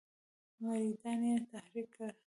[0.63, 2.11] مریدان یې تحریک کړل.